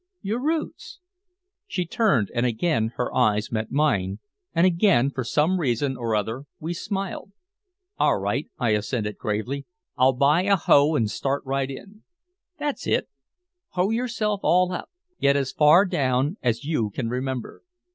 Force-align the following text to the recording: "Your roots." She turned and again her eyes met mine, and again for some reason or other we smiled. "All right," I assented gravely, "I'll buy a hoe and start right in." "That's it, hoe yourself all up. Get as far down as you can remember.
"Your 0.23 0.39
roots." 0.41 0.99
She 1.67 1.85
turned 1.85 2.31
and 2.33 2.43
again 2.43 2.93
her 2.95 3.13
eyes 3.15 3.51
met 3.51 3.69
mine, 3.71 4.17
and 4.51 4.65
again 4.65 5.11
for 5.11 5.23
some 5.23 5.59
reason 5.59 5.95
or 5.95 6.15
other 6.15 6.45
we 6.59 6.73
smiled. 6.73 7.33
"All 7.99 8.17
right," 8.17 8.49
I 8.57 8.71
assented 8.71 9.19
gravely, 9.19 9.67
"I'll 9.95 10.13
buy 10.13 10.41
a 10.45 10.55
hoe 10.55 10.95
and 10.95 11.07
start 11.07 11.43
right 11.45 11.69
in." 11.69 12.01
"That's 12.57 12.87
it, 12.87 13.09
hoe 13.73 13.91
yourself 13.91 14.39
all 14.41 14.71
up. 14.71 14.89
Get 15.19 15.35
as 15.35 15.51
far 15.51 15.85
down 15.85 16.37
as 16.41 16.65
you 16.65 16.89
can 16.89 17.07
remember. 17.07 17.61